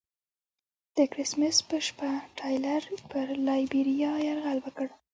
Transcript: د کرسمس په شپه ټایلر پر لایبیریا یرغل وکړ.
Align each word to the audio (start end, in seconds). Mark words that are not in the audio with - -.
د 0.95 0.97
کرسمس 1.13 1.57
په 1.69 1.75
شپه 1.87 2.09
ټایلر 2.37 2.81
پر 3.11 3.27
لایبیریا 3.47 4.11
یرغل 4.27 4.57
وکړ. 4.61 4.87